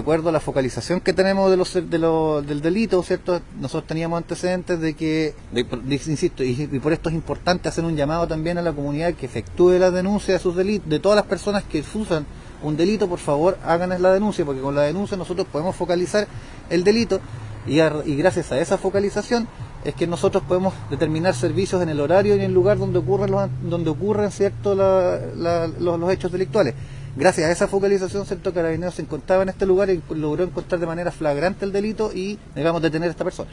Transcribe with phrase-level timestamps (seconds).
[0.00, 3.40] acuerdo a la focalización que tenemos de los, de los, del delito, ¿cierto?
[3.60, 7.96] Nosotros teníamos antecedentes de que, de- de- insisto, y, por esto es importante hacer un
[7.96, 11.26] llamado también a la comunidad que efectúe la denuncia de sus delitos, de todas las
[11.26, 12.26] personas que usan
[12.62, 16.26] un delito, por favor, háganos la denuncia, porque con la denuncia nosotros podemos focalizar
[16.68, 17.20] el delito
[17.66, 19.48] y, a- y gracias a esa focalización
[19.84, 23.30] es que nosotros podemos determinar servicios en el horario y en el lugar donde ocurren
[23.30, 26.74] los, donde ocurren cierto los hechos delictuales.
[27.16, 30.86] Gracias a esa focalización, cierto Carabineros se encontraba en este lugar y logró encontrar de
[30.86, 33.48] manera flagrante el delito y, digamos, detener a esta persona.